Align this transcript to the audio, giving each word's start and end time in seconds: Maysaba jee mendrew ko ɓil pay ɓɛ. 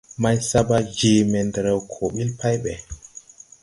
Maysaba 0.23 0.77
jee 0.97 1.21
mendrew 1.31 1.79
ko 1.91 2.03
ɓil 2.13 2.29
pay 2.39 2.55
ɓɛ. 2.63 2.73